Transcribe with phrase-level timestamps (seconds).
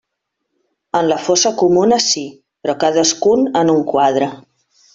[0.99, 2.23] En la fossa comuna sí,
[2.63, 4.33] però cadascun en un quadre.